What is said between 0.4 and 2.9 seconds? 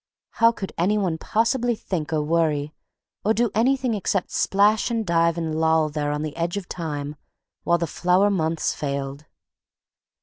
could any one possibly think or worry,